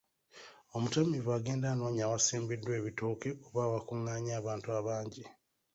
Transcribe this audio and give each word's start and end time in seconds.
Omutamiivu 0.75 1.29
agenda 1.37 1.65
anoonya 1.69 2.03
awasimbiddwa 2.05 2.71
ebitooke 2.79 3.29
oba 3.47 3.61
awakunganye 3.67 4.31
abantu 4.39 4.67
abangi. 4.79 5.23